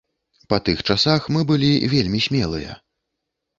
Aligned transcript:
Па 0.53 0.57
тых 0.69 0.81
часах 0.87 1.27
мы 1.37 1.45
былі 1.53 1.71
вельмі 1.93 2.25
смелыя. 2.29 2.71